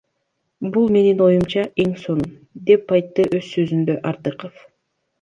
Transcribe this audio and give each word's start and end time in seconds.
Бул 0.77 0.87
менин 0.95 1.21
оюмча 1.25 1.67
эн 1.85 1.93
сонун,— 2.05 2.33
деп 2.71 2.97
айтты 2.99 3.29
оз 3.41 3.55
созундо 3.55 4.03
Артыков. 4.17 4.69